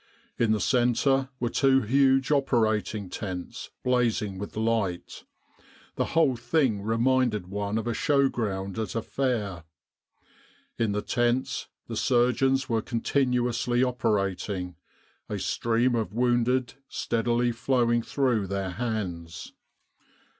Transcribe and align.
In 0.39 0.51
the 0.51 0.59
centre 0.59 1.29
were 1.39 1.51
two 1.51 1.81
huge 1.83 2.31
operating 2.31 3.07
tents 3.07 3.69
blazing 3.83 4.39
with 4.39 4.57
light. 4.57 5.25
The 5.95 6.05
whole 6.17 6.35
thing 6.35 6.81
reminded 6.81 7.45
one 7.45 7.77
of 7.77 7.85
a 7.85 7.93
show 7.93 8.27
ground 8.27 8.79
at 8.79 8.95
a 8.95 9.03
fair. 9.03 9.63
In 10.79 10.93
the 10.93 11.03
tents 11.03 11.67
the 11.85 11.95
surgeons 11.95 12.67
were 12.67 12.81
continuously 12.81 13.83
operating, 13.83 14.75
a 15.29 15.37
stream 15.37 15.93
of 15.93 16.15
wounded 16.15 16.73
steadily 16.87 17.51
flowing 17.51 18.01
through 18.01 18.47
their 18.47 18.71
hands. 18.71 19.53